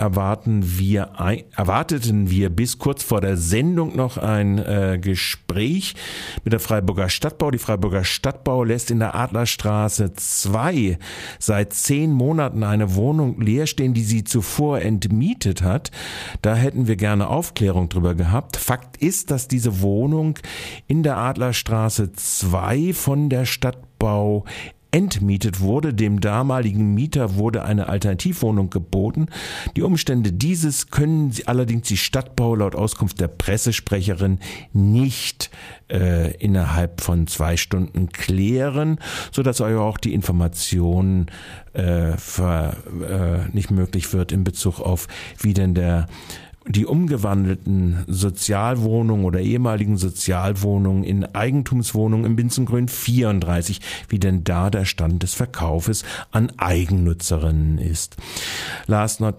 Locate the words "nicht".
34.72-35.50, 43.54-43.70